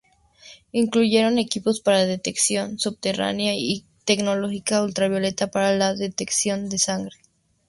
[0.71, 7.17] Incluyeron equipos para detección subterránea y tecnología ultravioleta para la detección de sangre.